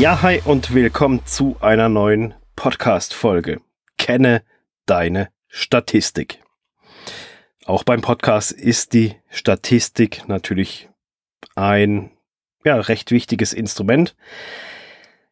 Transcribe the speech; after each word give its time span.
Ja, 0.00 0.22
hi 0.22 0.40
und 0.46 0.72
willkommen 0.72 1.26
zu 1.26 1.58
einer 1.60 1.90
neuen 1.90 2.32
Podcast-Folge. 2.56 3.60
Kenne 3.98 4.42
deine 4.86 5.28
Statistik. 5.46 6.42
Auch 7.66 7.84
beim 7.84 8.00
Podcast 8.00 8.50
ist 8.50 8.94
die 8.94 9.16
Statistik 9.28 10.26
natürlich 10.26 10.88
ein 11.54 12.12
ja, 12.64 12.76
recht 12.76 13.10
wichtiges 13.10 13.52
Instrument. 13.52 14.16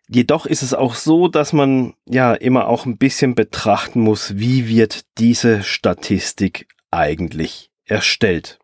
Jedoch 0.07 0.45
ist 0.45 0.61
es 0.61 0.75
auch 0.75 0.97
so, 0.97 1.29
dass 1.29 1.55
man 1.55 1.95
ja 2.05 2.35
immer 2.35 2.69
auch 2.69 2.85
ein 2.85 2.99
bisschen 2.99 3.35
betrachten 3.35 4.03
muss, 4.03 4.37
wie 4.37 4.69
wird 4.69 5.07
diese 5.17 5.63
Statistik 5.63 6.69
eigentlich 6.91 7.71
erstellt. 7.87 8.59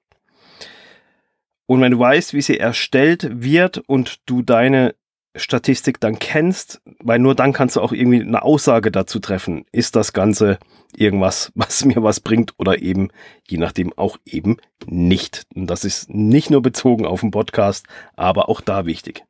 Und 1.64 1.80
wenn 1.80 1.92
du 1.92 1.98
weißt, 1.98 2.34
wie 2.34 2.42
sie 2.42 2.60
erstellt 2.60 3.26
wird 3.42 3.78
und 3.78 4.20
du 4.26 4.42
deine 4.42 4.94
Statistik 5.36 6.00
dann 6.00 6.18
kennst, 6.18 6.80
weil 7.00 7.18
nur 7.18 7.34
dann 7.34 7.52
kannst 7.52 7.76
du 7.76 7.80
auch 7.80 7.92
irgendwie 7.92 8.20
eine 8.20 8.42
Aussage 8.42 8.92
dazu 8.92 9.18
treffen. 9.18 9.64
Ist 9.72 9.96
das 9.96 10.12
Ganze 10.12 10.58
irgendwas, 10.96 11.50
was 11.56 11.84
mir 11.84 12.02
was 12.02 12.20
bringt 12.20 12.54
oder 12.58 12.80
eben, 12.80 13.08
je 13.48 13.58
nachdem, 13.58 13.92
auch 13.92 14.18
eben 14.24 14.58
nicht. 14.86 15.46
Und 15.54 15.66
das 15.66 15.84
ist 15.84 16.10
nicht 16.10 16.50
nur 16.50 16.62
bezogen 16.62 17.06
auf 17.06 17.20
den 17.20 17.30
Podcast, 17.30 17.86
aber 18.14 18.48
auch 18.48 18.60
da 18.60 18.86
wichtig. 18.86 19.24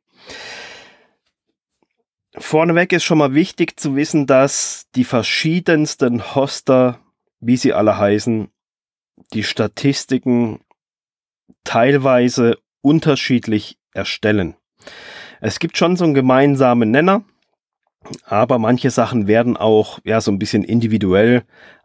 Vorneweg 2.37 2.91
ist 2.91 3.03
schon 3.05 3.17
mal 3.17 3.33
wichtig 3.33 3.79
zu 3.79 3.95
wissen, 3.95 4.27
dass 4.27 4.87
die 4.95 5.05
verschiedensten 5.05 6.35
Hoster, 6.35 6.99
wie 7.39 7.57
sie 7.57 7.73
alle 7.73 7.97
heißen, 7.97 8.49
die 9.33 9.43
Statistiken 9.43 10.59
teilweise 11.63 12.57
unterschiedlich 12.81 13.77
erstellen. 13.93 14.55
Es 15.41 15.59
gibt 15.59 15.77
schon 15.77 15.97
so 15.97 16.03
einen 16.03 16.13
gemeinsamen 16.13 16.91
Nenner, 16.91 17.23
aber 18.25 18.59
manche 18.59 18.89
Sachen 18.89 19.27
werden 19.27 19.57
auch 19.57 19.99
ja 20.03 20.21
so 20.21 20.31
ein 20.31 20.39
bisschen 20.39 20.63
individuell 20.63 21.43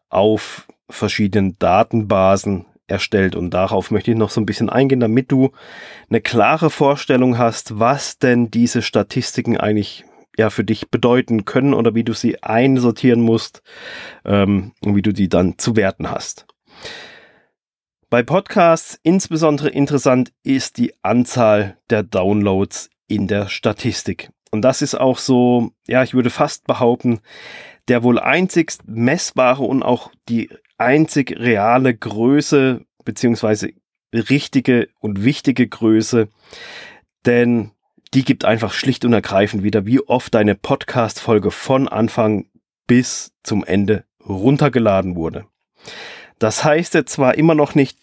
auf 0.08 0.68
verschiedenen 0.88 1.58
Datenbasen 1.58 2.66
erstellt 2.86 3.36
und 3.36 3.50
darauf 3.50 3.90
möchte 3.90 4.10
ich 4.10 4.16
noch 4.16 4.30
so 4.30 4.40
ein 4.40 4.46
bisschen 4.46 4.68
eingehen, 4.68 5.00
damit 5.00 5.30
du 5.30 5.50
eine 6.08 6.20
klare 6.20 6.70
Vorstellung 6.70 7.38
hast, 7.38 7.78
was 7.78 8.18
denn 8.18 8.50
diese 8.50 8.82
Statistiken 8.82 9.56
eigentlich 9.56 10.04
ja 10.36 10.50
für 10.50 10.64
dich 10.64 10.90
bedeuten 10.90 11.44
können 11.44 11.74
oder 11.74 11.94
wie 11.94 12.04
du 12.04 12.12
sie 12.12 12.42
einsortieren 12.42 13.20
musst 13.20 13.62
ähm, 14.24 14.72
und 14.84 14.96
wie 14.96 15.02
du 15.02 15.12
die 15.12 15.28
dann 15.28 15.58
zu 15.58 15.76
werten 15.76 16.10
hast. 16.10 16.46
Bei 18.10 18.22
Podcasts 18.24 18.98
insbesondere 19.04 19.68
interessant 19.68 20.32
ist 20.42 20.78
die 20.78 20.92
Anzahl 21.02 21.76
der 21.90 22.02
Downloads 22.02 22.90
in 23.10 23.26
der 23.26 23.48
Statistik. 23.48 24.30
Und 24.50 24.62
das 24.62 24.82
ist 24.82 24.94
auch 24.94 25.18
so, 25.18 25.72
ja, 25.86 26.02
ich 26.02 26.14
würde 26.14 26.30
fast 26.30 26.66
behaupten, 26.66 27.20
der 27.88 28.02
wohl 28.02 28.18
einzigst 28.18 28.82
messbare 28.86 29.62
und 29.64 29.82
auch 29.82 30.10
die 30.28 30.50
einzig 30.78 31.36
reale 31.38 31.94
Größe 31.94 32.84
beziehungsweise 33.04 33.72
richtige 34.12 34.88
und 35.00 35.24
wichtige 35.24 35.68
Größe, 35.68 36.28
denn 37.26 37.72
die 38.14 38.24
gibt 38.24 38.44
einfach 38.44 38.72
schlicht 38.72 39.04
und 39.04 39.12
ergreifend 39.12 39.62
wieder, 39.62 39.86
wie 39.86 40.00
oft 40.00 40.34
deine 40.34 40.54
Podcast-Folge 40.54 41.50
von 41.50 41.86
Anfang 41.86 42.46
bis 42.86 43.32
zum 43.42 43.64
Ende 43.64 44.04
runtergeladen 44.26 45.14
wurde. 45.14 45.46
Das 46.38 46.64
heißt 46.64 46.94
jetzt 46.94 47.12
zwar 47.12 47.36
immer 47.36 47.54
noch 47.54 47.74
nicht, 47.74 47.98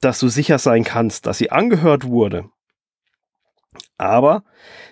dass 0.00 0.18
du 0.18 0.28
sicher 0.28 0.58
sein 0.58 0.82
kannst, 0.82 1.26
dass 1.26 1.38
sie 1.38 1.52
angehört 1.52 2.06
wurde, 2.06 2.48
aber 4.02 4.42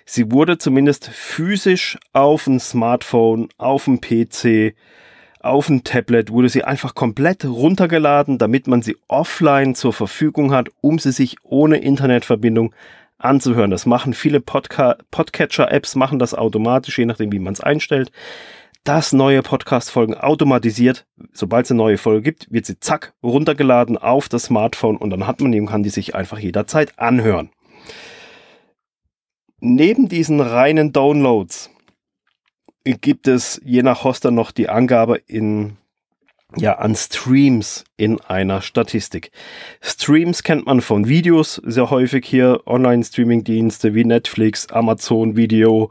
sie 0.07 0.31
wurde 0.31 0.57
zumindest 0.57 1.09
physisch 1.09 1.99
auf 2.13 2.45
dem 2.45 2.61
Smartphone, 2.61 3.49
auf 3.59 3.85
dem 3.87 4.01
PC, 4.01 4.77
auf 5.41 5.67
dem 5.67 5.83
Tablet, 5.83 6.31
wurde 6.31 6.49
sie 6.49 6.63
einfach 6.63 6.95
komplett 6.95 7.45
runtergeladen, 7.45 8.39
damit 8.39 8.69
man 8.69 8.83
sie 8.83 8.97
offline 9.09 9.75
zur 9.75 9.93
Verfügung 9.93 10.53
hat, 10.53 10.69
um 10.81 11.01
sie 11.01 11.11
sich 11.11 11.37
ohne 11.43 11.79
Internetverbindung 11.79 12.73
anzuhören. 13.19 13.73
Das 13.73 13.85
machen 13.85 14.15
viele 14.15 14.41
Podca 14.41 14.97
Podcatcher-Apps, 15.11 15.97
machen 15.97 16.21
das 16.21 16.33
automatisch, 16.33 16.99
je 16.99 17.07
nachdem, 17.07 17.33
wie 17.33 17.41
man 17.41 17.55
es 17.55 17.61
einstellt. 17.61 18.13
Dass 18.85 19.13
neue 19.13 19.43
Podcast-Folgen 19.43 20.15
automatisiert, 20.15 21.05
sobald 21.33 21.67
es 21.67 21.73
eine 21.73 21.79
neue 21.79 21.99
Folge 21.99 22.23
gibt, 22.23 22.51
wird 22.51 22.65
sie 22.65 22.79
zack 22.79 23.13
runtergeladen 23.23 23.99
auf 23.99 24.29
das 24.29 24.45
Smartphone 24.45 24.97
und 24.97 25.11
dann 25.11 25.27
hat 25.27 25.41
man 25.41 25.53
eben, 25.53 25.67
kann 25.67 25.83
die 25.83 25.91
sich 25.91 26.15
einfach 26.15 26.39
jederzeit 26.39 26.99
anhören. 26.99 27.51
Neben 29.61 30.09
diesen 30.09 30.41
reinen 30.41 30.93
Downloads 30.93 31.71
gibt 32.85 33.29
es 33.29 33.61
je 33.65 33.83
nach 33.83 34.05
Hoster 34.05 34.31
noch 34.31 34.53
die 34.53 34.69
Angabe 34.69 35.17
in 35.27 35.77
ja, 36.57 36.79
an 36.79 36.97
Streams 36.97 37.85
in 37.97 38.21
einer 38.23 38.63
Statistik. 38.63 39.31
Streams 39.81 40.43
kennt 40.43 40.67
man 40.67 40.81
von 40.81 41.09
Videos 41.09 41.61
sehr 41.65 41.91
häufig 41.91 42.27
hier, 42.27 42.63
Online-Streaming-Dienste 42.67 43.95
wie 43.95 44.05
Netflix, 44.05 44.67
Amazon 44.69 45.37
Video, 45.37 45.91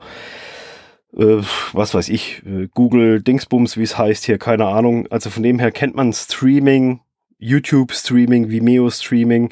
äh, 1.16 1.38
was 1.72 1.94
weiß 1.94 2.10
ich, 2.10 2.44
äh, 2.46 2.68
Google 2.74 3.22
Dingsbums, 3.22 3.78
wie 3.78 3.84
es 3.84 3.98
heißt 3.98 4.26
hier, 4.26 4.38
keine 4.38 4.66
Ahnung. 4.66 5.08
Also 5.10 5.30
von 5.30 5.44
dem 5.44 5.60
her 5.60 5.72
kennt 5.72 5.96
man 5.96 6.12
Streaming, 6.12 7.02
YouTube-Streaming, 7.38 8.50
Vimeo-Streaming. 8.50 9.52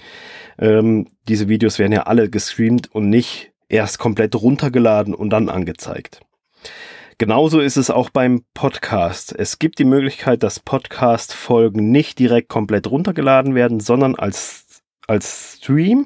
Ähm, 0.60 1.08
diese 1.28 1.48
Videos 1.48 1.80
werden 1.80 1.94
ja 1.94 2.04
alle 2.04 2.30
gestreamt 2.30 2.94
und 2.94 3.10
nicht 3.10 3.54
erst 3.70 4.00
komplett 4.00 4.36
runtergeladen 4.36 5.14
und 5.14 5.30
dann 5.30 5.50
angezeigt. 5.50 6.22
Genauso 7.20 7.60
ist 7.60 7.78
es 7.78 7.90
auch 7.90 8.12
beim 8.12 8.44
Podcast. 8.54 9.34
Es 9.36 9.58
gibt 9.58 9.80
die 9.80 9.86
Möglichkeit, 9.86 10.44
dass 10.44 10.60
Podcast-Folgen 10.60 11.90
nicht 11.90 12.20
direkt 12.20 12.48
komplett 12.48 12.86
runtergeladen 12.86 13.56
werden, 13.56 13.80
sondern 13.80 14.14
als, 14.16 14.84
als 15.08 15.58
Stream. 15.58 16.06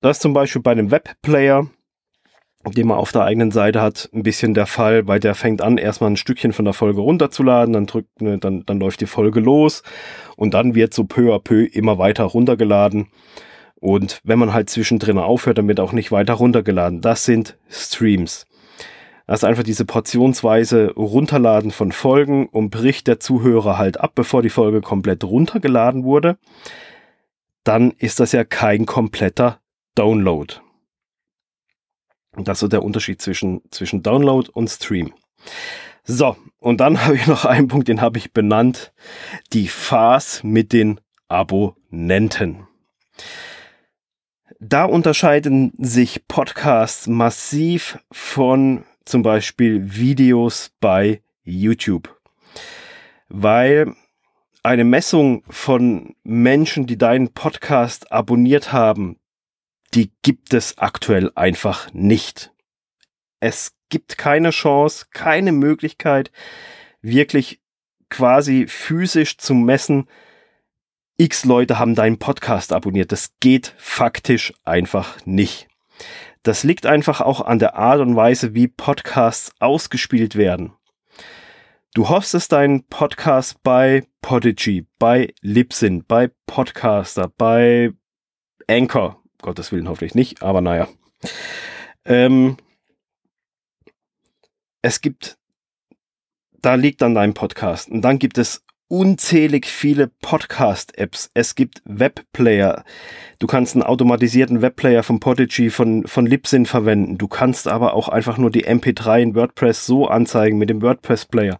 Das 0.00 0.18
ist 0.18 0.22
zum 0.22 0.32
Beispiel 0.32 0.62
bei 0.62 0.70
einem 0.70 0.92
Webplayer, 0.92 1.66
den 2.64 2.86
man 2.86 2.98
auf 2.98 3.10
der 3.10 3.24
eigenen 3.24 3.50
Seite 3.50 3.80
hat, 3.80 4.08
ein 4.12 4.22
bisschen 4.22 4.54
der 4.54 4.66
Fall, 4.66 5.08
weil 5.08 5.18
der 5.18 5.34
fängt 5.34 5.60
an, 5.60 5.76
erstmal 5.76 6.10
ein 6.10 6.16
Stückchen 6.16 6.52
von 6.52 6.64
der 6.64 6.74
Folge 6.74 7.00
runterzuladen, 7.00 7.72
dann 7.72 7.86
drückt, 7.86 8.22
ne, 8.22 8.38
dann, 8.38 8.64
dann 8.64 8.78
läuft 8.78 9.00
die 9.00 9.06
Folge 9.06 9.40
los 9.40 9.82
und 10.36 10.54
dann 10.54 10.76
wird 10.76 10.94
so 10.94 11.02
peu 11.02 11.34
à 11.34 11.40
peu 11.40 11.64
immer 11.64 11.98
weiter 11.98 12.24
runtergeladen. 12.24 13.08
Und 13.82 14.20
wenn 14.22 14.38
man 14.38 14.52
halt 14.52 14.70
zwischendrin 14.70 15.18
aufhört, 15.18 15.58
dann 15.58 15.66
wird 15.66 15.80
auch 15.80 15.90
nicht 15.90 16.12
weiter 16.12 16.34
runtergeladen. 16.34 17.00
Das 17.00 17.24
sind 17.24 17.58
Streams. 17.68 18.46
Das 19.26 19.40
ist 19.40 19.44
einfach 19.44 19.64
diese 19.64 19.84
portionsweise 19.84 20.92
Runterladen 20.92 21.72
von 21.72 21.90
Folgen 21.90 22.46
und 22.46 22.70
bricht 22.70 23.08
der 23.08 23.18
Zuhörer 23.18 23.78
halt 23.78 23.98
ab, 23.98 24.12
bevor 24.14 24.40
die 24.40 24.50
Folge 24.50 24.82
komplett 24.82 25.24
runtergeladen 25.24 26.04
wurde. 26.04 26.38
Dann 27.64 27.90
ist 27.98 28.20
das 28.20 28.30
ja 28.30 28.44
kein 28.44 28.86
kompletter 28.86 29.58
Download. 29.96 30.54
Und 32.36 32.46
das 32.46 32.58
ist 32.58 32.60
so 32.60 32.68
der 32.68 32.84
Unterschied 32.84 33.20
zwischen, 33.20 33.62
zwischen 33.72 34.04
Download 34.04 34.48
und 34.52 34.70
Stream. 34.70 35.12
So, 36.04 36.36
und 36.60 36.80
dann 36.80 37.00
habe 37.04 37.16
ich 37.16 37.26
noch 37.26 37.46
einen 37.46 37.66
Punkt, 37.66 37.88
den 37.88 38.00
habe 38.00 38.18
ich 38.18 38.32
benannt. 38.32 38.92
Die 39.52 39.66
Phase 39.66 40.46
mit 40.46 40.72
den 40.72 41.00
Abonnenten. 41.26 42.68
Da 44.64 44.84
unterscheiden 44.84 45.72
sich 45.76 46.28
Podcasts 46.28 47.08
massiv 47.08 47.98
von 48.12 48.84
zum 49.04 49.24
Beispiel 49.24 49.96
Videos 49.96 50.70
bei 50.78 51.20
YouTube. 51.42 52.16
Weil 53.28 53.96
eine 54.62 54.84
Messung 54.84 55.42
von 55.48 56.14
Menschen, 56.22 56.86
die 56.86 56.96
deinen 56.96 57.30
Podcast 57.30 58.12
abonniert 58.12 58.72
haben, 58.72 59.18
die 59.94 60.12
gibt 60.22 60.54
es 60.54 60.78
aktuell 60.78 61.32
einfach 61.34 61.92
nicht. 61.92 62.52
Es 63.40 63.74
gibt 63.88 64.16
keine 64.16 64.50
Chance, 64.50 65.06
keine 65.10 65.50
Möglichkeit, 65.50 66.30
wirklich 67.00 67.60
quasi 68.10 68.68
physisch 68.68 69.38
zu 69.38 69.54
messen, 69.54 70.06
x 71.16 71.44
Leute 71.44 71.78
haben 71.78 71.94
deinen 71.94 72.18
Podcast 72.18 72.72
abonniert. 72.72 73.12
Das 73.12 73.32
geht 73.40 73.74
faktisch 73.78 74.52
einfach 74.64 75.24
nicht. 75.24 75.68
Das 76.42 76.64
liegt 76.64 76.86
einfach 76.86 77.20
auch 77.20 77.40
an 77.40 77.58
der 77.58 77.76
Art 77.76 78.00
und 78.00 78.16
Weise, 78.16 78.54
wie 78.54 78.66
Podcasts 78.66 79.52
ausgespielt 79.60 80.34
werden. 80.34 80.72
Du 81.94 82.08
hostest 82.08 82.52
deinen 82.52 82.84
Podcast 82.84 83.62
bei 83.62 84.04
Podigy, 84.22 84.86
bei 84.98 85.34
Libsyn, 85.42 86.04
bei 86.06 86.30
Podcaster, 86.46 87.30
bei 87.36 87.92
Anchor. 88.66 89.22
Gottes 89.42 89.72
Willen 89.72 89.88
hoffentlich 89.88 90.14
nicht, 90.14 90.42
aber 90.42 90.62
naja. 90.62 90.88
Ähm, 92.04 92.56
es 94.80 95.00
gibt, 95.00 95.38
da 96.60 96.74
liegt 96.74 97.02
dann 97.02 97.14
dein 97.14 97.34
Podcast 97.34 97.88
und 97.88 98.02
dann 98.02 98.18
gibt 98.18 98.38
es 98.38 98.64
unzählig 98.92 99.64
viele 99.68 100.06
Podcast-Apps. 100.06 101.30
Es 101.32 101.54
gibt 101.54 101.80
Webplayer. 101.86 102.84
Du 103.38 103.46
kannst 103.46 103.74
einen 103.74 103.84
automatisierten 103.84 104.60
Webplayer 104.60 105.02
von 105.02 105.18
Podigy, 105.18 105.70
von, 105.70 106.06
von 106.06 106.26
Libsyn 106.26 106.66
verwenden. 106.66 107.16
Du 107.16 107.26
kannst 107.26 107.68
aber 107.68 107.94
auch 107.94 108.10
einfach 108.10 108.36
nur 108.36 108.50
die 108.50 108.66
MP3 108.66 109.22
in 109.22 109.34
WordPress 109.34 109.86
so 109.86 110.08
anzeigen 110.08 110.58
mit 110.58 110.68
dem 110.68 110.82
WordPress-Player. 110.82 111.58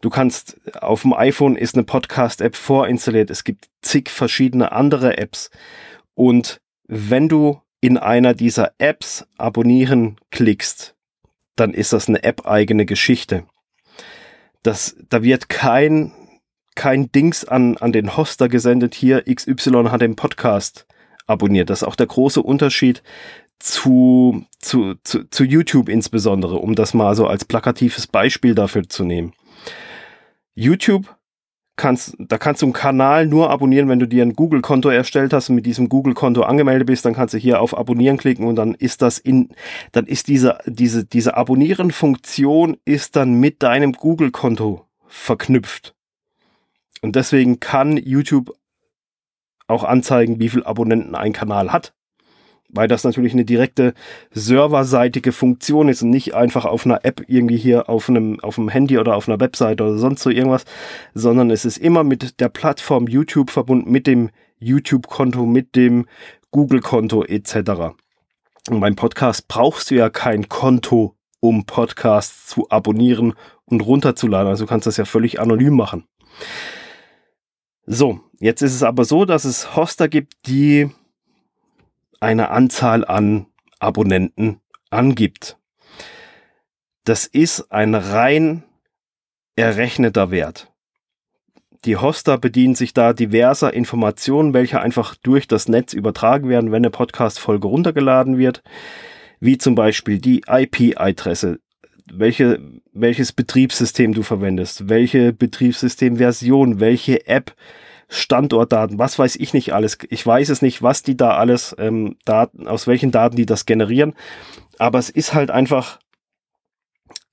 Du 0.00 0.08
kannst, 0.08 0.58
auf 0.80 1.02
dem 1.02 1.12
iPhone 1.12 1.54
ist 1.54 1.74
eine 1.74 1.84
Podcast-App 1.84 2.56
vorinstalliert. 2.56 3.28
Es 3.28 3.44
gibt 3.44 3.68
zig 3.82 4.08
verschiedene 4.08 4.72
andere 4.72 5.18
Apps. 5.18 5.50
Und 6.14 6.62
wenn 6.86 7.28
du 7.28 7.60
in 7.82 7.98
einer 7.98 8.32
dieser 8.32 8.72
Apps 8.78 9.26
abonnieren 9.36 10.16
klickst, 10.30 10.94
dann 11.56 11.74
ist 11.74 11.92
das 11.92 12.08
eine 12.08 12.22
App-eigene 12.22 12.86
Geschichte. 12.86 13.44
Das, 14.62 14.96
da 15.10 15.22
wird 15.22 15.50
kein 15.50 16.12
kein 16.80 17.12
Dings 17.12 17.44
an, 17.44 17.76
an 17.76 17.92
den 17.92 18.16
Hoster 18.16 18.48
gesendet, 18.48 18.94
hier 18.94 19.24
XY 19.30 19.90
hat 19.90 20.00
den 20.00 20.16
Podcast 20.16 20.86
abonniert. 21.26 21.68
Das 21.68 21.82
ist 21.82 21.86
auch 21.86 21.94
der 21.94 22.06
große 22.06 22.42
Unterschied 22.42 23.02
zu, 23.58 24.46
zu, 24.60 24.94
zu, 25.04 25.24
zu 25.28 25.44
YouTube 25.44 25.90
insbesondere, 25.90 26.56
um 26.56 26.74
das 26.74 26.94
mal 26.94 27.14
so 27.14 27.26
als 27.26 27.44
plakatives 27.44 28.06
Beispiel 28.06 28.54
dafür 28.54 28.88
zu 28.88 29.04
nehmen. 29.04 29.34
YouTube 30.54 31.14
kannst, 31.76 32.16
da 32.18 32.38
kannst 32.38 32.62
du 32.62 32.66
einen 32.66 32.72
Kanal 32.72 33.26
nur 33.26 33.50
abonnieren, 33.50 33.90
wenn 33.90 33.98
du 33.98 34.08
dir 34.08 34.22
ein 34.22 34.32
Google-Konto 34.32 34.88
erstellt 34.88 35.34
hast 35.34 35.50
und 35.50 35.56
mit 35.56 35.66
diesem 35.66 35.90
Google-Konto 35.90 36.44
angemeldet 36.44 36.86
bist, 36.86 37.04
dann 37.04 37.12
kannst 37.12 37.34
du 37.34 37.38
hier 37.38 37.60
auf 37.60 37.76
Abonnieren 37.76 38.16
klicken 38.16 38.46
und 38.46 38.56
dann 38.56 38.74
ist 38.74 39.02
das 39.02 39.18
in, 39.18 39.50
dann 39.92 40.06
ist 40.06 40.28
diese, 40.28 40.56
diese, 40.64 41.04
diese 41.04 41.36
Abonnieren-Funktion 41.36 42.78
ist 42.86 43.16
dann 43.16 43.34
mit 43.34 43.62
deinem 43.62 43.92
Google-Konto 43.92 44.86
verknüpft. 45.08 45.94
Und 47.02 47.16
deswegen 47.16 47.60
kann 47.60 47.96
YouTube 47.96 48.54
auch 49.68 49.84
anzeigen, 49.84 50.40
wie 50.40 50.48
viel 50.48 50.64
Abonnenten 50.64 51.14
ein 51.14 51.32
Kanal 51.32 51.72
hat. 51.72 51.94
Weil 52.72 52.86
das 52.86 53.02
natürlich 53.02 53.32
eine 53.32 53.44
direkte 53.44 53.94
serverseitige 54.30 55.32
Funktion 55.32 55.88
ist 55.88 56.02
und 56.02 56.10
nicht 56.10 56.34
einfach 56.34 56.66
auf 56.66 56.86
einer 56.86 57.04
App 57.04 57.24
irgendwie 57.26 57.56
hier 57.56 57.88
auf 57.88 58.08
einem, 58.08 58.38
auf 58.40 58.58
einem 58.58 58.68
Handy 58.68 58.98
oder 58.98 59.16
auf 59.16 59.28
einer 59.28 59.40
Website 59.40 59.80
oder 59.80 59.98
sonst 59.98 60.22
so 60.22 60.30
irgendwas, 60.30 60.64
sondern 61.12 61.50
es 61.50 61.64
ist 61.64 61.78
immer 61.78 62.04
mit 62.04 62.38
der 62.38 62.48
Plattform 62.48 63.08
YouTube 63.08 63.50
verbunden, 63.50 63.90
mit 63.90 64.06
dem 64.06 64.30
YouTube-Konto, 64.60 65.46
mit 65.46 65.74
dem 65.74 66.06
Google-Konto 66.52 67.24
etc. 67.24 67.96
Und 68.68 68.80
beim 68.80 68.94
Podcast 68.94 69.48
brauchst 69.48 69.90
du 69.90 69.96
ja 69.96 70.08
kein 70.08 70.48
Konto, 70.48 71.16
um 71.40 71.64
Podcasts 71.64 72.46
zu 72.46 72.68
abonnieren 72.70 73.34
und 73.64 73.80
runterzuladen. 73.80 74.48
Also 74.48 74.64
du 74.64 74.68
kannst 74.68 74.86
das 74.86 74.96
ja 74.96 75.06
völlig 75.06 75.40
anonym 75.40 75.74
machen. 75.74 76.04
So, 77.92 78.20
jetzt 78.38 78.62
ist 78.62 78.76
es 78.76 78.84
aber 78.84 79.04
so, 79.04 79.24
dass 79.24 79.44
es 79.44 79.74
Hoster 79.74 80.08
gibt, 80.08 80.46
die 80.46 80.90
eine 82.20 82.50
Anzahl 82.50 83.04
an 83.04 83.46
Abonnenten 83.80 84.60
angibt. 84.90 85.58
Das 87.02 87.26
ist 87.26 87.72
ein 87.72 87.96
rein 87.96 88.62
errechneter 89.56 90.30
Wert. 90.30 90.70
Die 91.84 91.96
Hoster 91.96 92.38
bedienen 92.38 92.76
sich 92.76 92.94
da 92.94 93.12
diverser 93.12 93.74
Informationen, 93.74 94.54
welche 94.54 94.80
einfach 94.80 95.16
durch 95.16 95.48
das 95.48 95.66
Netz 95.66 95.92
übertragen 95.92 96.48
werden, 96.48 96.70
wenn 96.70 96.84
eine 96.84 96.90
Podcast-Folge 96.90 97.66
runtergeladen 97.66 98.38
wird, 98.38 98.62
wie 99.40 99.58
zum 99.58 99.74
Beispiel 99.74 100.20
die 100.20 100.44
IP-Adresse, 100.46 101.58
welche, 102.12 102.60
welches 102.92 103.32
Betriebssystem 103.32 104.14
du 104.14 104.22
verwendest, 104.22 104.88
welche 104.88 105.32
Betriebssystemversion, 105.32 106.80
welche 106.80 107.26
App, 107.26 107.54
Standortdaten, 108.08 108.98
was 108.98 109.18
weiß 109.18 109.36
ich 109.36 109.54
nicht 109.54 109.72
alles. 109.72 109.96
Ich 110.10 110.26
weiß 110.26 110.48
es 110.48 110.62
nicht, 110.62 110.82
was 110.82 111.04
die 111.04 111.16
da 111.16 111.36
alles, 111.36 111.74
ähm, 111.78 112.16
Daten, 112.24 112.66
aus 112.66 112.88
welchen 112.88 113.12
Daten 113.12 113.36
die 113.36 113.46
das 113.46 113.66
generieren. 113.66 114.14
Aber 114.78 114.98
es 114.98 115.10
ist 115.10 115.32
halt 115.32 115.52
einfach 115.52 116.00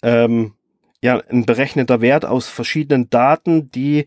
ähm, 0.03 0.53
ja 1.01 1.19
ein 1.29 1.45
berechneter 1.45 2.01
Wert 2.01 2.25
aus 2.25 2.47
verschiedenen 2.47 3.09
Daten, 3.09 3.71
die 3.71 4.05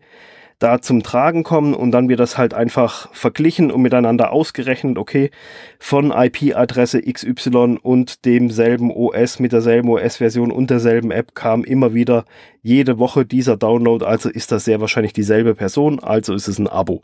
da 0.61 0.79
zum 0.79 1.01
Tragen 1.01 1.43
kommen 1.43 1.73
und 1.73 1.91
dann 1.91 2.07
wird 2.07 2.19
das 2.19 2.37
halt 2.37 2.53
einfach 2.53 3.09
verglichen 3.13 3.71
und 3.71 3.81
miteinander 3.81 4.31
ausgerechnet, 4.31 4.99
okay, 4.99 5.31
von 5.79 6.11
IP-Adresse 6.11 7.01
XY 7.01 7.79
und 7.81 8.25
demselben 8.25 8.91
OS 8.91 9.39
mit 9.39 9.53
derselben 9.53 9.89
OS-Version 9.89 10.51
und 10.51 10.69
derselben 10.69 11.09
App 11.09 11.33
kam 11.33 11.63
immer 11.63 11.95
wieder 11.95 12.25
jede 12.61 12.99
Woche 12.99 13.25
dieser 13.25 13.57
Download, 13.57 14.05
also 14.05 14.29
ist 14.29 14.51
das 14.51 14.65
sehr 14.65 14.79
wahrscheinlich 14.79 15.13
dieselbe 15.13 15.55
Person, 15.55 15.99
also 15.99 16.35
ist 16.35 16.47
es 16.47 16.59
ein 16.59 16.67
Abo. 16.67 17.01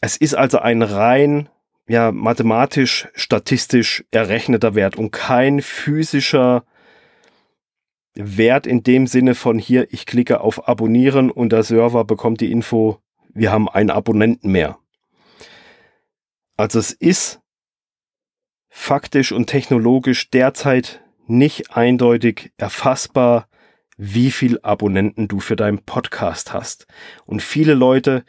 Es 0.00 0.16
ist 0.16 0.34
also 0.34 0.58
ein 0.58 0.82
rein 0.82 1.48
ja, 1.88 2.12
mathematisch, 2.12 3.08
statistisch 3.14 4.04
errechneter 4.12 4.76
Wert 4.76 4.96
und 4.96 5.10
kein 5.10 5.60
physischer 5.60 6.64
Wert 8.16 8.66
in 8.66 8.82
dem 8.82 9.06
Sinne 9.06 9.34
von 9.34 9.58
hier, 9.58 9.92
ich 9.92 10.06
klicke 10.06 10.40
auf 10.40 10.68
Abonnieren 10.68 11.30
und 11.30 11.52
der 11.52 11.62
Server 11.62 12.04
bekommt 12.04 12.40
die 12.40 12.50
Info, 12.50 13.00
wir 13.28 13.52
haben 13.52 13.68
einen 13.68 13.90
Abonnenten 13.90 14.50
mehr. 14.50 14.78
Also 16.56 16.78
es 16.78 16.92
ist 16.92 17.40
faktisch 18.68 19.32
und 19.32 19.46
technologisch 19.46 20.30
derzeit 20.30 21.02
nicht 21.26 21.76
eindeutig 21.76 22.52
erfassbar, 22.56 23.48
wie 23.98 24.30
viel 24.30 24.60
Abonnenten 24.62 25.28
du 25.28 25.40
für 25.40 25.56
deinen 25.56 25.84
Podcast 25.84 26.52
hast. 26.52 26.86
Und 27.24 27.42
viele 27.42 27.74
Leute 27.74 28.24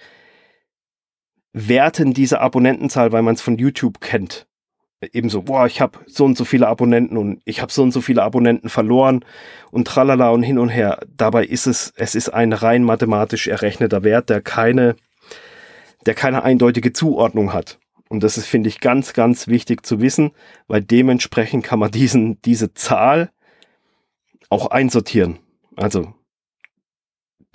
werten 1.53 2.13
diese 2.13 2.41
Abonnentenzahl, 2.41 3.11
weil 3.11 3.21
man 3.21 3.35
es 3.35 3.41
von 3.41 3.57
YouTube 3.57 4.01
kennt 4.01 4.47
ebenso, 5.13 5.43
boah, 5.43 5.67
ich 5.67 5.81
habe 5.81 5.99
so 6.07 6.25
und 6.25 6.37
so 6.37 6.45
viele 6.45 6.67
Abonnenten 6.67 7.17
und 7.17 7.41
ich 7.45 7.61
habe 7.61 7.71
so 7.71 7.83
und 7.83 7.91
so 7.91 8.01
viele 8.01 8.23
Abonnenten 8.23 8.69
verloren 8.69 9.23
und 9.71 9.87
tralala 9.87 10.29
und 10.29 10.43
hin 10.43 10.57
und 10.57 10.69
her. 10.69 10.99
Dabei 11.15 11.45
ist 11.45 11.67
es, 11.67 11.93
es 11.95 12.15
ist 12.15 12.29
ein 12.29 12.53
rein 12.53 12.83
mathematisch 12.83 13.47
errechneter 13.47 14.03
Wert, 14.03 14.29
der 14.29 14.41
keine, 14.41 14.95
der 16.05 16.15
keine 16.15 16.43
eindeutige 16.43 16.93
Zuordnung 16.93 17.53
hat. 17.53 17.79
Und 18.09 18.23
das 18.23 18.37
ist, 18.37 18.47
finde 18.47 18.69
ich, 18.69 18.79
ganz, 18.79 19.13
ganz 19.13 19.47
wichtig 19.47 19.85
zu 19.85 20.01
wissen, 20.01 20.31
weil 20.67 20.81
dementsprechend 20.81 21.63
kann 21.63 21.79
man 21.79 21.91
diesen, 21.91 22.41
diese 22.41 22.73
Zahl 22.73 23.29
auch 24.49 24.67
einsortieren. 24.67 25.39
Also 25.75 26.13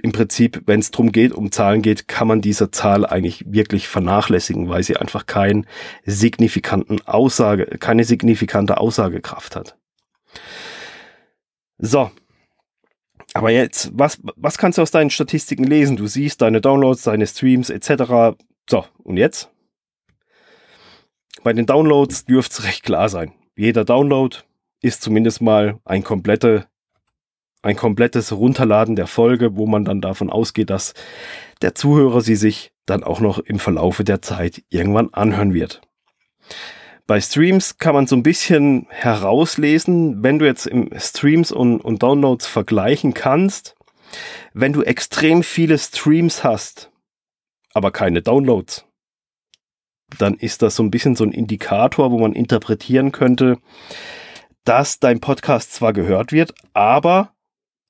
im 0.03 0.11
Prinzip, 0.11 0.63
wenn 0.67 0.81
es 0.81 0.91
darum 0.91 1.13
geht, 1.13 1.33
um 1.33 1.53
Zahlen 1.53 1.81
geht, 1.81 2.09
kann 2.09 2.27
man 2.27 2.41
diese 2.41 2.73
Zahl 2.73 3.07
eigentlich 3.07 3.45
wirklich 3.47 3.87
vernachlässigen, 3.87 4.69
weil 4.69 4.83
sie 4.83 4.97
einfach 4.97 5.27
keinen 5.27 5.67
signifikanten 6.05 7.01
Aussage, 7.07 7.67
keine 7.79 8.03
signifikante 8.03 8.79
Aussagekraft 8.79 9.55
hat. 9.55 9.77
So. 11.79 12.11
Aber 13.33 13.51
jetzt, 13.51 13.91
was, 13.95 14.19
was 14.37 14.59
kannst 14.59 14.79
du 14.79 14.83
aus 14.83 14.91
deinen 14.91 15.11
Statistiken 15.11 15.65
lesen? 15.65 15.97
Du 15.97 16.09
siehst 16.09 16.43
deine 16.43 16.61
Downloads, 16.61 17.05
deine 17.05 17.27
Streams 17.27 17.71
etc. 17.71 18.37
So, 18.69 18.85
und 19.05 19.17
jetzt? 19.17 19.51
Bei 21.45 21.53
den 21.53 21.65
Downloads 21.65 22.25
dürfte 22.25 22.57
es 22.59 22.65
recht 22.65 22.83
klar 22.83 23.09
sein. 23.09 23.33
Jeder 23.57 23.85
Download 23.85 24.37
ist 24.81 25.01
zumindest 25.01 25.41
mal 25.41 25.79
ein 25.85 26.03
komplette 26.03 26.67
ein 27.63 27.77
komplettes 27.77 28.33
Runterladen 28.33 28.97
der 28.97 29.07
Folge, 29.07 29.57
wo 29.57 29.67
man 29.67 29.85
dann 29.85 30.01
davon 30.01 30.31
ausgeht, 30.31 30.71
dass 30.71 30.95
der 31.63 31.75
Zuhörer 31.75 32.21
sie 32.21 32.37
sich 32.37 32.73
dann 32.87 33.05
auch 33.05 33.21
noch 33.21 33.39
im 33.39 33.59
Verlaufe 33.59 34.05
der 34.05 34.21
Zeit 34.21 34.63
irgendwann 34.69 35.15
anhören 35.15 35.55
wird. 35.55 35.81
Bei 37.07 37.21
Streams 37.21 37.79
kann 37.79 37.95
man 37.95 38.07
so 38.07 38.17
ein 38.17 38.23
bisschen 38.23 38.87
herauslesen, 38.91 40.23
wenn 40.23 40.39
du 40.39 40.47
jetzt 40.47 40.67
im 40.67 40.91
Streams 40.97 41.53
und, 41.53 41.81
und 41.81 42.03
Downloads 42.03 42.47
vergleichen 42.47 43.15
kannst, 43.15 43.77
wenn 44.53 44.73
du 44.73 44.83
extrem 44.83 45.43
viele 45.43 45.79
Streams 45.79 46.45
hast, 46.45 46.91
aber 47.75 47.91
keine 47.91 48.23
Downloads, 48.23 48.87
dann 50.19 50.35
ist 50.35 50.63
das 50.63 50.77
so 50.77 50.83
ein 50.83 50.91
bisschen 50.91 51.17
so 51.17 51.25
ein 51.25 51.33
Indikator, 51.33 52.11
wo 52.11 52.19
man 52.19 52.35
interpretieren 52.35 53.13
könnte, 53.13 53.59
dass 54.65 55.01
dein 55.01 55.21
Podcast 55.21 55.73
zwar 55.73 55.93
gehört 55.93 56.33
wird, 56.33 56.55
aber 56.73 57.33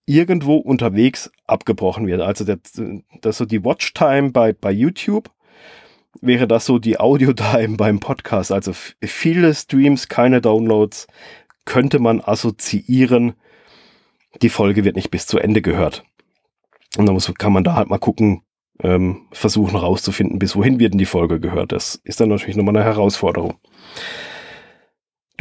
irgendwo 0.06 0.56
unterwegs 0.56 1.30
abgebrochen 1.47 2.06
wird. 2.06 2.21
Also 2.21 2.44
das, 2.44 2.59
das 3.21 3.38
so 3.38 3.44
die 3.44 3.64
Watchtime 3.64 4.30
bei, 4.30 4.52
bei 4.52 4.73
YouTube 4.73 5.30
wäre 6.21 6.47
das 6.47 6.66
so 6.66 6.78
die 6.78 6.99
Audio-Time 6.99 7.76
beim 7.76 8.00
Podcast. 8.00 8.52
Also 8.52 8.73
viele 9.02 9.54
Streams, 9.54 10.09
keine 10.09 10.40
Downloads, 10.40 11.06
könnte 11.64 11.99
man 11.99 12.21
assoziieren, 12.21 13.35
die 14.40 14.49
Folge 14.49 14.85
wird 14.85 14.97
nicht 14.97 15.11
bis 15.11 15.26
zu 15.26 15.38
Ende 15.38 15.62
gehört. 15.62 16.04
Und 16.97 17.06
dann 17.06 17.14
muss, 17.14 17.32
kann 17.38 17.52
man 17.52 17.64
da 17.64 17.75
halt 17.75 17.88
mal 17.88 17.99
gucken, 17.99 18.42
ähm, 18.82 19.26
versuchen 19.30 19.76
rauszufinden, 19.76 20.38
bis 20.38 20.56
wohin 20.56 20.78
wird 20.78 20.92
denn 20.94 20.99
die 20.99 21.06
Folge 21.06 21.38
gehört. 21.38 21.73
Das 21.73 22.00
ist 22.04 22.21
dann 22.21 22.28
natürlich 22.28 22.56
nochmal 22.56 22.76
eine 22.76 22.85
Herausforderung. 22.85 23.54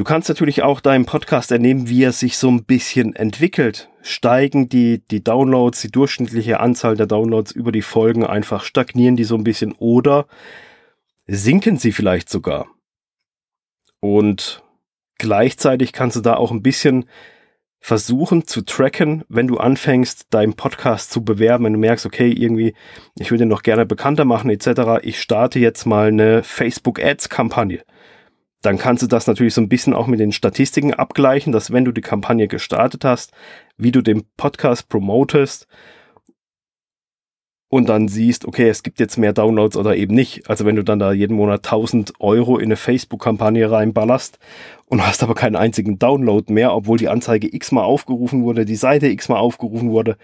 Du 0.02 0.06
kannst 0.06 0.30
natürlich 0.30 0.64
auch 0.64 0.80
deinem 0.80 1.06
Podcast 1.06 1.52
ernehmen, 1.52 1.88
wie 1.88 2.04
er 2.04 2.12
sich 2.12 2.36
so 2.36 2.50
ein 2.50 2.64
bisschen 2.64 3.16
entwickelt. 3.16 3.88
Steigen 4.02 4.68
die, 4.68 5.06
die 5.12 5.24
Downloads, 5.24 5.80
die 5.80 5.92
durchschnittliche 5.92 6.60
Anzahl 6.60 6.98
der 6.98 7.06
Downloads 7.06 7.52
über 7.52 7.72
die 7.72 7.84
Folgen 7.84 8.26
einfach, 8.26 8.64
stagnieren 8.64 9.16
die 9.16 9.26
so 9.26 9.36
ein 9.36 9.44
bisschen 9.44 9.74
oder 9.74 10.26
sinken 11.28 11.78
sie 11.78 11.92
vielleicht 11.92 12.30
sogar. 12.30 12.66
Und 14.00 14.64
gleichzeitig 15.20 15.94
kannst 15.94 16.16
du 16.16 16.22
da 16.22 16.34
auch 16.34 16.50
ein 16.50 16.64
bisschen 16.64 17.06
versuchen 17.80 18.48
zu 18.48 18.64
tracken, 18.64 19.24
wenn 19.30 19.48
du 19.48 19.58
anfängst, 19.58 20.34
deinen 20.34 20.56
Podcast 20.56 21.12
zu 21.12 21.24
bewerben, 21.24 21.66
wenn 21.66 21.74
du 21.74 21.80
merkst, 21.80 22.08
okay, 22.08 22.32
irgendwie, 22.32 22.74
ich 23.20 23.30
würde 23.30 23.44
ihn 23.44 23.50
noch 23.50 23.62
gerne 23.62 23.86
bekannter 23.86 24.26
machen, 24.26 24.50
etc. 24.50 25.04
Ich 25.04 25.22
starte 25.22 25.60
jetzt 25.60 25.86
mal 25.86 26.08
eine 26.08 26.42
Facebook 26.42 27.00
Ads 27.00 27.30
Kampagne. 27.30 27.84
Dann 28.62 28.78
kannst 28.78 29.02
du 29.04 29.08
das 29.08 29.28
natürlich 29.28 29.54
so 29.54 29.62
ein 29.62 29.70
bisschen 29.70 29.94
auch 29.94 30.08
mit 30.08 30.20
den 30.20 30.32
Statistiken 30.32 30.94
abgleichen, 30.94 31.52
dass 31.52 31.72
wenn 31.72 31.86
du 31.86 31.92
die 31.92 32.02
Kampagne 32.02 32.48
gestartet 32.48 33.04
hast, 33.04 33.32
wie 33.78 33.92
du 33.92 34.02
den 34.02 34.24
Podcast 34.38 34.88
promotest 34.88 35.68
und 37.72 37.88
dann 37.88 38.10
siehst, 38.10 38.46
okay, 38.46 38.68
es 38.68 38.84
gibt 38.84 39.00
jetzt 39.00 39.18
mehr 39.18 39.32
Downloads 39.32 39.78
oder 39.78 39.96
eben 39.96 40.14
nicht. 40.14 40.50
Also 40.50 40.66
wenn 40.66 40.76
du 40.76 40.84
dann 40.84 41.00
da 41.00 41.14
jeden 41.14 41.38
Monat 41.38 41.66
1000 41.66 42.14
Euro 42.20 42.58
in 42.58 42.66
eine 42.66 42.76
Facebook-Kampagne 42.76 43.72
reinballerst 43.72 44.38
und 44.86 45.02
hast 45.08 45.24
aber 45.24 45.34
keinen 45.34 45.56
einzigen 45.56 45.98
Download 45.98 46.52
mehr, 46.52 46.76
obwohl 46.76 46.98
die 46.98 47.10
Anzeige 47.10 47.54
x-mal 47.56 47.84
aufgerufen 47.84 48.44
wurde, 48.44 48.66
die 48.66 48.76
Seite 48.76 49.08
x-mal 49.08 49.40
aufgerufen 49.40 49.90
wurde, 49.90 50.18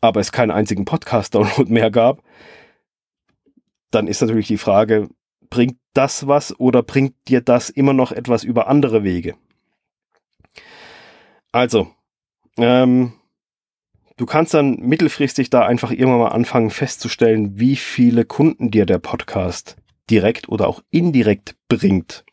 aber 0.00 0.20
es 0.20 0.32
keinen 0.32 0.50
einzigen 0.50 0.84
Podcast-Download 0.84 1.70
mehr 1.70 1.90
gab, 1.90 2.22
dann 3.90 4.08
ist 4.08 4.22
natürlich 4.22 4.48
die 4.48 4.56
Frage, 4.56 5.10
bringt 5.52 5.76
das 5.92 6.26
was 6.26 6.58
oder 6.58 6.82
bringt 6.82 7.14
dir 7.28 7.42
das 7.42 7.68
immer 7.68 7.92
noch 7.92 8.10
etwas 8.10 8.42
über 8.42 8.68
andere 8.68 9.04
Wege? 9.04 9.34
Also, 11.52 11.90
ähm, 12.56 13.12
Du 14.16 14.26
kannst 14.26 14.54
dann 14.54 14.76
mittelfristig 14.76 15.50
da 15.50 15.66
einfach 15.66 15.90
irgendwann 15.90 16.20
mal 16.20 16.28
anfangen 16.28 16.70
festzustellen, 16.70 17.58
wie 17.58 17.74
viele 17.74 18.24
Kunden 18.24 18.70
dir 18.70 18.86
der 18.86 18.98
Podcast 18.98 19.76
direkt 20.10 20.48
oder 20.48 20.68
auch 20.68 20.80
indirekt 20.90 21.56
bringt. 21.66 22.24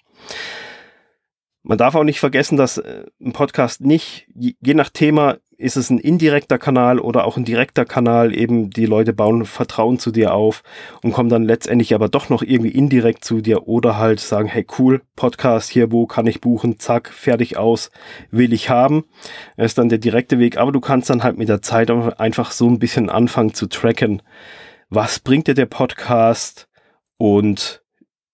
Man 1.64 1.80
darf 1.80 1.96
auch 1.96 2.04
nicht 2.04 2.20
vergessen, 2.20 2.58
dass 2.58 2.78
äh, 2.78 3.06
ein 3.20 3.32
Podcast 3.34 3.82
nicht, 3.82 4.28
je 4.36 4.74
nach 4.76 4.90
Thema, 4.90 5.38
ist 5.60 5.75
es 5.75 5.89
ein 5.89 6.00
indirekter 6.00 6.58
Kanal 6.58 7.00
oder 7.00 7.25
auch 7.25 7.36
ein 7.36 7.44
direkter 7.44 7.84
Kanal, 7.84 8.34
eben 8.34 8.70
die 8.70 8.86
Leute 8.86 9.12
bauen 9.12 9.44
Vertrauen 9.44 10.00
zu 10.00 10.10
dir 10.10 10.34
auf 10.34 10.63
und 11.04 11.12
kommen 11.12 11.30
dann 11.30 11.44
letztendlich 11.44 11.94
aber 11.94 12.08
doch 12.08 12.30
noch 12.30 12.42
irgendwie 12.42 12.72
indirekt 12.72 13.25
zu 13.25 13.42
dir 13.42 13.68
oder 13.68 13.98
halt 13.98 14.22
sagen, 14.22 14.48
hey 14.48 14.66
cool, 14.80 15.01
Podcast 15.18 15.70
hier, 15.70 15.92
wo 15.92 16.08
kann 16.08 16.28
ich 16.28 16.39
buchen, 16.39 16.80
zack, 16.80 17.10
fertig 17.10 17.58
aus, 17.58 17.92
will 18.32 18.54
ich 18.54 18.70
haben. 18.70 19.04
Das 19.58 19.68
ist 19.68 19.78
dann 19.78 19.89
der 19.89 19.98
direkte 19.98 20.39
Weg, 20.39 20.58
aber 20.58 20.72
du 20.72 20.80
kannst 20.80 21.10
dann 21.10 21.24
halt 21.24 21.38
mit 21.38 21.50
der 21.50 21.62
Zeit 21.62 21.92
einfach 21.92 22.51
so 22.51 22.66
ein 22.70 22.80
bisschen 22.80 23.10
anfangen 23.10 23.54
zu 23.54 23.68
tracken, 23.68 24.22
was 24.89 25.20
bringt 25.20 25.48
dir 25.48 25.56
der 25.56 25.66
Podcast 25.66 26.70
und 27.18 27.84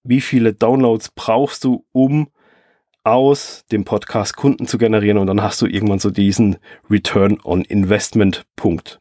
wie 0.04 0.22
viele 0.22 0.54
Downloads 0.54 1.10
brauchst 1.16 1.64
du, 1.64 1.86
um 1.92 2.28
aus 3.06 3.66
dem 3.72 3.86
Podcast 3.86 4.36
Kunden 4.36 4.68
zu 4.68 4.78
generieren 4.78 5.18
und 5.18 5.28
dann 5.28 5.42
hast 5.42 5.62
du 5.62 5.68
irgendwann 5.68 6.00
so 6.00 6.10
diesen 6.10 6.58
Return 6.90 7.40
on 7.44 7.64
Investment 7.64 8.46
Punkt. 8.56 9.00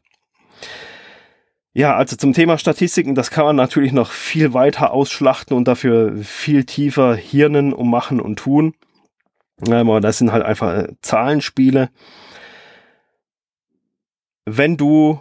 Ja, 1.73 1.95
also 1.97 2.15
zum 2.15 2.31
Thema 2.31 2.57
Statistiken, 2.57 3.15
das 3.15 3.31
kann 3.31 3.45
man 3.45 3.55
natürlich 3.57 3.91
noch 3.91 4.11
viel 4.11 4.53
weiter 4.53 4.91
ausschlachten 4.91 5.57
und 5.57 5.67
dafür 5.67 6.15
viel 6.17 6.63
tiefer 6.63 7.15
hirnen 7.15 7.73
und 7.73 7.89
machen 7.89 8.21
und 8.21 8.39
tun. 8.39 8.75
Aber 9.69 9.99
das 9.99 10.17
sind 10.17 10.31
halt 10.31 10.43
einfach 10.43 10.73
äh, 10.73 10.87
Zahlenspiele. 11.01 11.89
Wenn 14.45 14.77
du 14.77 15.19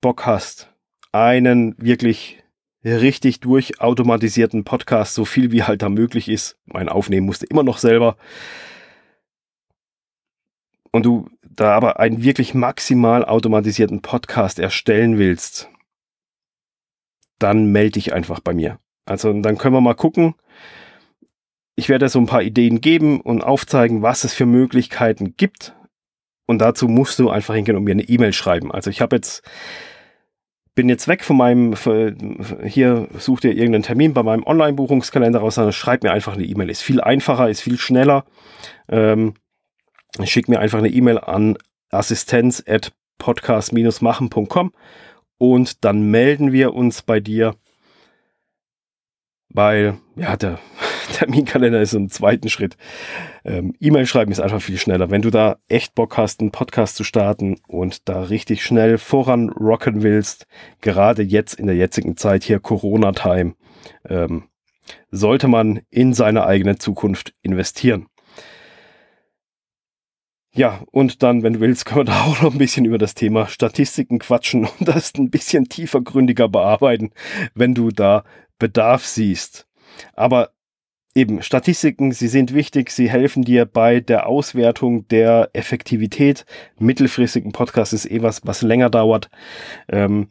Bock 0.00 0.26
hast, 0.26 0.68
einen 1.12 1.74
wirklich 1.78 2.43
richtig 2.84 3.40
durchautomatisierten 3.40 4.64
Podcast, 4.64 5.14
so 5.14 5.24
viel 5.24 5.52
wie 5.52 5.62
halt 5.62 5.82
da 5.82 5.88
möglich 5.88 6.28
ist. 6.28 6.58
Mein 6.66 6.88
Aufnehmen 6.88 7.26
musste 7.26 7.46
immer 7.46 7.62
noch 7.62 7.78
selber. 7.78 8.16
Und 10.92 11.04
du 11.04 11.28
da 11.42 11.72
aber 11.74 11.98
einen 11.98 12.22
wirklich 12.22 12.54
maximal 12.54 13.24
automatisierten 13.24 14.02
Podcast 14.02 14.58
erstellen 14.58 15.18
willst, 15.18 15.70
dann 17.38 17.72
melde 17.72 17.92
dich 17.92 18.12
einfach 18.12 18.40
bei 18.40 18.54
mir. 18.54 18.78
Also 19.06 19.32
dann 19.32 19.58
können 19.58 19.74
wir 19.74 19.80
mal 19.80 19.94
gucken. 19.94 20.34
Ich 21.76 21.88
werde 21.88 22.08
so 22.08 22.20
ein 22.20 22.26
paar 22.26 22.42
Ideen 22.42 22.80
geben 22.80 23.20
und 23.20 23.42
aufzeigen, 23.42 24.02
was 24.02 24.24
es 24.24 24.34
für 24.34 24.46
Möglichkeiten 24.46 25.36
gibt. 25.36 25.74
Und 26.46 26.58
dazu 26.58 26.88
musst 26.88 27.18
du 27.18 27.30
einfach 27.30 27.54
hingehen 27.54 27.76
und 27.76 27.84
mir 27.84 27.92
eine 27.92 28.08
E-Mail 28.08 28.32
schreiben. 28.32 28.70
Also 28.70 28.90
ich 28.90 29.00
habe 29.00 29.16
jetzt 29.16 29.42
bin 30.74 30.88
jetzt 30.88 31.06
weg 31.06 31.22
von 31.22 31.36
meinem, 31.36 31.74
hier 32.64 33.08
sucht 33.16 33.44
ihr 33.44 33.52
irgendeinen 33.52 33.84
Termin 33.84 34.12
bei 34.12 34.22
meinem 34.22 34.44
Online-Buchungskalender 34.44 35.38
raus, 35.38 35.54
dann 35.54 35.72
schreibt 35.72 36.02
mir 36.02 36.12
einfach 36.12 36.34
eine 36.34 36.44
E-Mail. 36.44 36.70
Ist 36.70 36.82
viel 36.82 37.00
einfacher, 37.00 37.48
ist 37.48 37.60
viel 37.60 37.78
schneller. 37.78 38.24
Ähm, 38.88 39.34
schick 40.24 40.48
mir 40.48 40.58
einfach 40.58 40.78
eine 40.78 40.88
E-Mail 40.88 41.18
an 41.18 41.56
assistenz 41.90 42.62
at 42.66 42.92
podcast-machen.com 43.18 44.72
und 45.38 45.84
dann 45.84 46.10
melden 46.10 46.52
wir 46.52 46.74
uns 46.74 47.02
bei 47.02 47.20
dir, 47.20 47.54
weil, 49.48 49.98
ja, 50.16 50.36
der 50.36 50.58
Terminkalender 51.12 51.80
ist 51.80 51.94
im 51.94 52.08
zweiten 52.08 52.48
Schritt. 52.48 52.76
Ähm, 53.44 53.74
E-Mail 53.80 54.06
schreiben 54.06 54.32
ist 54.32 54.40
einfach 54.40 54.62
viel 54.62 54.78
schneller. 54.78 55.10
Wenn 55.10 55.22
du 55.22 55.30
da 55.30 55.56
echt 55.68 55.94
Bock 55.94 56.16
hast, 56.16 56.40
einen 56.40 56.50
Podcast 56.50 56.96
zu 56.96 57.04
starten 57.04 57.56
und 57.66 58.08
da 58.08 58.22
richtig 58.22 58.64
schnell 58.64 58.98
voran 58.98 59.50
rocken 59.50 60.02
willst, 60.02 60.46
gerade 60.80 61.22
jetzt 61.22 61.54
in 61.54 61.66
der 61.66 61.76
jetzigen 61.76 62.16
Zeit 62.16 62.44
hier 62.44 62.60
Corona-Time, 62.60 63.54
ähm, 64.08 64.44
sollte 65.10 65.48
man 65.48 65.80
in 65.90 66.12
seine 66.12 66.46
eigene 66.46 66.76
Zukunft 66.76 67.34
investieren. 67.42 68.06
Ja, 70.56 70.84
und 70.92 71.24
dann, 71.24 71.42
wenn 71.42 71.54
du 71.54 71.60
willst, 71.60 71.84
können 71.84 72.00
wir 72.00 72.04
da 72.04 72.22
auch 72.24 72.40
noch 72.42 72.52
ein 72.52 72.58
bisschen 72.58 72.84
über 72.84 72.98
das 72.98 73.14
Thema 73.14 73.48
Statistiken 73.48 74.20
quatschen 74.20 74.66
und 74.66 74.88
das 74.88 75.12
ein 75.16 75.30
bisschen 75.30 75.68
tiefergründiger 75.68 76.48
bearbeiten, 76.48 77.10
wenn 77.54 77.74
du 77.74 77.90
da 77.90 78.24
Bedarf 78.58 79.04
siehst. 79.04 79.66
Aber 80.14 80.53
eben 81.14 81.42
Statistiken, 81.42 82.12
sie 82.12 82.28
sind 82.28 82.54
wichtig, 82.54 82.90
sie 82.90 83.08
helfen 83.08 83.44
dir 83.44 83.66
bei 83.66 84.00
der 84.00 84.26
Auswertung 84.26 85.06
der 85.08 85.50
Effektivität. 85.52 86.44
Mittelfristigen 86.78 87.52
Podcast 87.52 87.92
ist 87.92 88.10
eh 88.10 88.22
was, 88.22 88.44
was 88.44 88.62
länger 88.62 88.90
dauert. 88.90 89.30
Ähm, 89.88 90.28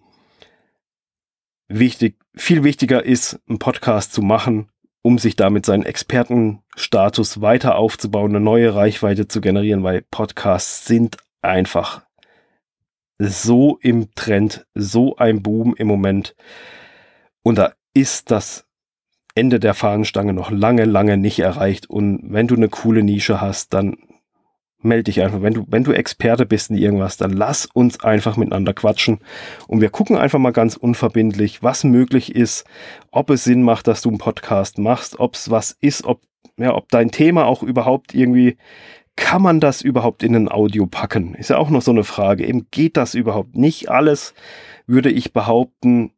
wichtig, 1.67 2.17
viel 2.35 2.63
wichtiger 2.63 3.03
ist, 3.03 3.39
einen 3.47 3.59
Podcast 3.59 4.13
zu 4.13 4.21
machen, 4.21 4.69
um 5.01 5.17
sich 5.17 5.35
damit 5.35 5.65
seinen 5.65 5.85
Expertenstatus 5.85 7.41
weiter 7.41 7.75
aufzubauen, 7.75 8.31
eine 8.31 8.43
neue 8.43 8.75
Reichweite 8.75 9.27
zu 9.27 9.41
generieren, 9.41 9.83
weil 9.83 10.01
Podcasts 10.01 10.85
sind 10.85 11.17
einfach 11.41 12.05
so 13.19 13.77
im 13.81 14.13
Trend, 14.15 14.65
so 14.73 15.15
ein 15.15 15.41
Boom 15.41 15.75
im 15.75 15.87
Moment. 15.87 16.35
Und 17.41 17.57
da 17.57 17.73
ist 17.93 18.31
das 18.31 18.65
Ende 19.35 19.59
der 19.59 19.73
Fahnenstange 19.73 20.33
noch 20.33 20.51
lange, 20.51 20.85
lange 20.85 21.17
nicht 21.17 21.39
erreicht. 21.39 21.89
Und 21.89 22.21
wenn 22.23 22.47
du 22.47 22.55
eine 22.55 22.69
coole 22.69 23.03
Nische 23.03 23.41
hast, 23.41 23.73
dann 23.73 23.97
melde 24.83 25.03
dich 25.03 25.21
einfach. 25.21 25.41
Wenn 25.41 25.53
du, 25.53 25.65
wenn 25.67 25.83
du 25.83 25.91
Experte 25.91 26.45
bist 26.45 26.69
in 26.69 26.77
irgendwas, 26.77 27.17
dann 27.17 27.31
lass 27.31 27.65
uns 27.65 28.03
einfach 28.03 28.37
miteinander 28.37 28.73
quatschen. 28.73 29.19
Und 29.67 29.81
wir 29.81 29.89
gucken 29.89 30.17
einfach 30.17 30.39
mal 30.39 30.51
ganz 30.51 30.75
unverbindlich, 30.75 31.63
was 31.63 31.83
möglich 31.83 32.35
ist, 32.35 32.65
ob 33.11 33.29
es 33.29 33.43
Sinn 33.43 33.63
macht, 33.63 33.87
dass 33.87 34.01
du 34.01 34.09
einen 34.09 34.17
Podcast 34.17 34.77
machst, 34.77 35.19
ob 35.19 35.35
es 35.35 35.49
was 35.49 35.71
ist, 35.71 36.05
ob, 36.05 36.21
ja, 36.57 36.75
ob 36.75 36.89
dein 36.89 37.11
Thema 37.11 37.45
auch 37.45 37.63
überhaupt 37.63 38.13
irgendwie, 38.13 38.57
kann 39.15 39.41
man 39.41 39.59
das 39.59 39.81
überhaupt 39.81 40.23
in 40.23 40.35
ein 40.35 40.51
Audio 40.51 40.87
packen? 40.87 41.35
Ist 41.35 41.49
ja 41.51 41.57
auch 41.57 41.69
noch 41.69 41.81
so 41.81 41.91
eine 41.91 42.03
Frage. 42.03 42.45
Eben 42.45 42.67
geht 42.71 42.97
das 42.97 43.13
überhaupt? 43.13 43.55
Nicht 43.55 43.89
alles, 43.89 44.33
würde 44.87 45.11
ich 45.11 45.33
behaupten, 45.33 46.11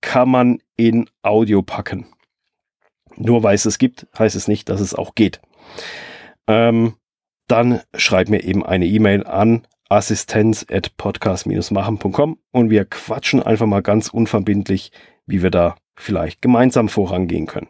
kann 0.00 0.28
man 0.28 0.58
in 0.76 1.08
Audio 1.22 1.62
packen. 1.62 2.06
Nur 3.16 3.42
weil 3.42 3.54
es 3.54 3.64
es 3.64 3.78
gibt, 3.78 4.06
heißt 4.18 4.36
es 4.36 4.48
nicht, 4.48 4.68
dass 4.68 4.80
es 4.80 4.94
auch 4.94 5.14
geht. 5.14 5.40
Ähm, 6.46 6.94
dann 7.48 7.80
schreib 7.96 8.28
mir 8.28 8.42
eben 8.42 8.64
eine 8.64 8.86
E-Mail 8.86 9.24
an 9.26 9.66
assistenz 9.88 10.66
at 10.70 10.96
podcast-machen.com 10.96 12.38
und 12.50 12.70
wir 12.70 12.84
quatschen 12.84 13.42
einfach 13.42 13.66
mal 13.66 13.82
ganz 13.82 14.08
unverbindlich, 14.08 14.92
wie 15.26 15.42
wir 15.42 15.50
da 15.50 15.76
vielleicht 15.94 16.42
gemeinsam 16.42 16.88
vorangehen 16.88 17.46
können. 17.46 17.68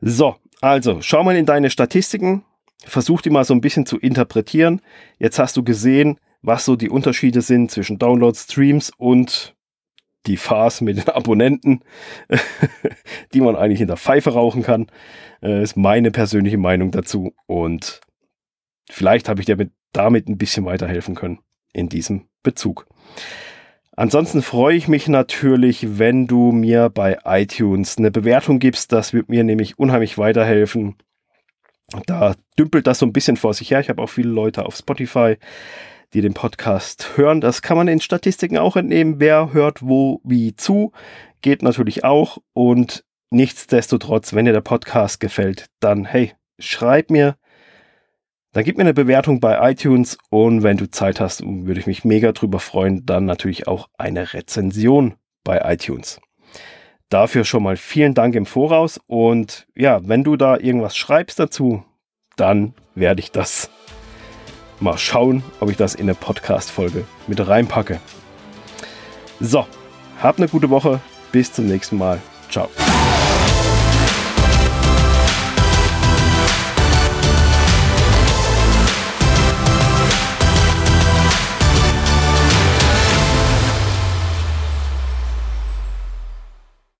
So, 0.00 0.36
also 0.60 1.00
schau 1.02 1.22
mal 1.22 1.36
in 1.36 1.46
deine 1.46 1.70
Statistiken, 1.70 2.44
versuch 2.84 3.20
die 3.20 3.30
mal 3.30 3.44
so 3.44 3.54
ein 3.54 3.60
bisschen 3.60 3.86
zu 3.86 3.98
interpretieren. 3.98 4.80
Jetzt 5.18 5.38
hast 5.38 5.56
du 5.56 5.62
gesehen, 5.62 6.18
was 6.42 6.64
so 6.64 6.76
die 6.76 6.90
Unterschiede 6.90 7.42
sind 7.42 7.70
zwischen 7.70 7.98
Downloads, 7.98 8.44
Streams 8.44 8.90
und 8.96 9.55
die 10.26 10.36
Farce 10.36 10.80
mit 10.80 10.96
den 10.96 11.08
Abonnenten, 11.08 11.80
die 13.34 13.40
man 13.40 13.56
eigentlich 13.56 13.80
in 13.80 13.88
der 13.88 13.96
Pfeife 13.96 14.32
rauchen 14.32 14.62
kann. 14.62 14.86
Äh, 15.42 15.62
ist 15.62 15.76
meine 15.76 16.10
persönliche 16.10 16.58
Meinung 16.58 16.90
dazu. 16.90 17.32
Und 17.46 18.00
vielleicht 18.90 19.28
habe 19.28 19.40
ich 19.40 19.46
dir 19.46 19.56
damit 19.92 20.28
ein 20.28 20.38
bisschen 20.38 20.64
weiterhelfen 20.64 21.14
können 21.14 21.38
in 21.72 21.88
diesem 21.88 22.26
Bezug. 22.42 22.86
Ansonsten 23.98 24.42
freue 24.42 24.76
ich 24.76 24.88
mich 24.88 25.08
natürlich, 25.08 25.98
wenn 25.98 26.26
du 26.26 26.52
mir 26.52 26.90
bei 26.90 27.18
iTunes 27.24 27.96
eine 27.96 28.10
Bewertung 28.10 28.58
gibst. 28.58 28.92
Das 28.92 29.14
wird 29.14 29.30
mir 29.30 29.42
nämlich 29.42 29.78
unheimlich 29.78 30.18
weiterhelfen. 30.18 30.96
Da 32.06 32.34
dümpelt 32.58 32.86
das 32.86 32.98
so 32.98 33.06
ein 33.06 33.12
bisschen 33.12 33.38
vor 33.38 33.54
sich 33.54 33.70
her. 33.70 33.80
Ich 33.80 33.88
habe 33.88 34.02
auch 34.02 34.10
viele 34.10 34.28
Leute 34.28 34.66
auf 34.66 34.76
Spotify, 34.76 35.38
die 36.16 36.22
den 36.22 36.32
Podcast 36.32 37.18
hören. 37.18 37.42
Das 37.42 37.60
kann 37.60 37.76
man 37.76 37.88
in 37.88 38.00
Statistiken 38.00 38.56
auch 38.56 38.74
entnehmen. 38.74 39.16
Wer 39.20 39.52
hört 39.52 39.82
wo 39.82 40.22
wie 40.24 40.56
zu, 40.56 40.92
geht 41.42 41.62
natürlich 41.62 42.04
auch. 42.04 42.38
Und 42.54 43.04
nichtsdestotrotz, 43.28 44.32
wenn 44.32 44.46
dir 44.46 44.54
der 44.54 44.62
Podcast 44.62 45.20
gefällt, 45.20 45.66
dann 45.78 46.06
hey, 46.06 46.32
schreib 46.58 47.10
mir, 47.10 47.36
dann 48.52 48.64
gib 48.64 48.78
mir 48.78 48.84
eine 48.84 48.94
Bewertung 48.94 49.40
bei 49.40 49.70
iTunes 49.70 50.16
und 50.30 50.62
wenn 50.62 50.78
du 50.78 50.90
Zeit 50.90 51.20
hast, 51.20 51.42
würde 51.44 51.80
ich 51.80 51.86
mich 51.86 52.06
mega 52.06 52.32
drüber 52.32 52.60
freuen, 52.60 53.04
dann 53.04 53.26
natürlich 53.26 53.68
auch 53.68 53.90
eine 53.98 54.32
Rezension 54.32 55.16
bei 55.44 55.60
iTunes. 55.70 56.18
Dafür 57.10 57.44
schon 57.44 57.62
mal 57.62 57.76
vielen 57.76 58.14
Dank 58.14 58.34
im 58.34 58.46
Voraus 58.46 58.98
und 59.06 59.66
ja, 59.76 60.00
wenn 60.08 60.24
du 60.24 60.36
da 60.36 60.56
irgendwas 60.56 60.96
schreibst 60.96 61.38
dazu, 61.38 61.84
dann 62.36 62.72
werde 62.94 63.20
ich 63.20 63.32
das 63.32 63.68
mal 64.80 64.98
schauen, 64.98 65.42
ob 65.60 65.70
ich 65.70 65.76
das 65.76 65.94
in 65.94 66.02
eine 66.02 66.14
Podcast-Folge 66.14 67.04
mit 67.26 67.46
reinpacke. 67.46 68.00
So, 69.40 69.66
habt 70.22 70.38
eine 70.38 70.48
gute 70.48 70.70
Woche, 70.70 71.00
bis 71.32 71.52
zum 71.52 71.66
nächsten 71.66 71.98
Mal. 71.98 72.20
Ciao. 72.50 72.68